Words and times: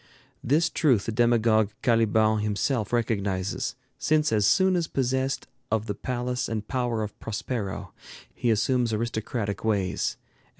This 0.43 0.67
truth 0.71 1.05
the 1.05 1.11
demagogue 1.11 1.69
Caliban 1.83 2.39
himself 2.39 2.91
recognizes, 2.91 3.75
since 3.99 4.31
as 4.31 4.47
soon 4.47 4.75
as 4.75 4.87
possessed 4.87 5.45
of 5.69 5.85
the 5.85 5.93
palace 5.93 6.49
and 6.49 6.67
power 6.67 7.03
of 7.03 7.19
Prospero, 7.19 7.93
he 8.33 8.49
assumes 8.49 8.93
aristocratic 8.93 9.63
ways; 9.63 10.17
and 10.17 10.39
M. 10.39 10.47